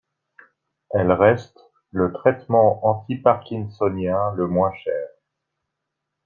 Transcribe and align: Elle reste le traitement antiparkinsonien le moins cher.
Elle 0.89 1.11
reste 1.11 1.59
le 1.91 2.11
traitement 2.11 2.83
antiparkinsonien 2.87 4.33
le 4.33 4.47
moins 4.47 4.73
cher. 4.73 5.07